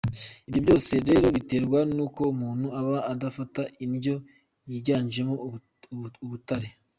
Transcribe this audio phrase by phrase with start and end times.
[0.47, 4.15] Ibyo byose rro biterwa n’uko umuntu aba adafata indyo
[4.69, 5.35] yignjemo
[6.25, 6.67] ubutare.